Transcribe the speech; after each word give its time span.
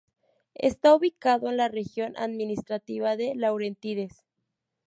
Está 0.55 0.95
ubicado 0.95 1.47
en 1.49 1.57
la 1.57 1.67
región 1.69 2.15
administrativa 2.17 3.15
de 3.15 3.35
Laurentides. 3.35 4.25